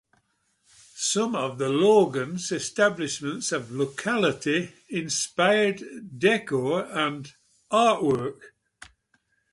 Some 0.95 1.35
of 1.35 1.59
the 1.59 1.69
Logan's 1.69 2.51
establishments 2.51 3.51
have 3.51 3.69
locality-inspired 3.69 5.83
decor 6.17 6.85
and 6.85 7.31
artwork. 7.71 8.39